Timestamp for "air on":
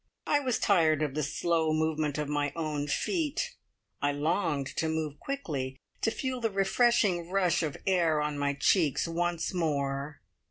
7.85-8.35